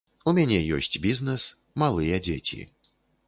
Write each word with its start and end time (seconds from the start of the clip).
У 0.29 0.31
мяне 0.37 0.55
ёсць 0.77 0.97
бізнэс, 1.03 1.45
малыя 1.83 2.21
дзеці. 2.31 2.61